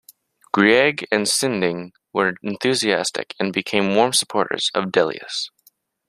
Grieg 0.51 1.05
and 1.11 1.27
Sinding 1.27 1.91
were 2.11 2.33
enthusiastic 2.41 3.35
and 3.39 3.53
became 3.53 3.93
warm 3.93 4.13
supporters 4.13 4.71
of 4.73 4.91
Delius. 4.91 5.51